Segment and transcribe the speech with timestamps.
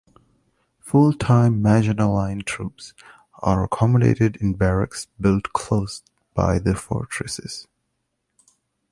[0.79, 2.95] Full-time Maginot Line troops
[3.45, 6.01] were accommodated in barracks built close
[6.33, 7.67] by the fortresses.